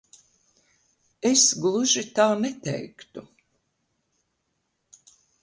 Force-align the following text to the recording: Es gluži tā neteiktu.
Es 1.31 1.43
gluži 1.65 2.03
tā 2.15 2.25
neteiktu. 2.41 3.25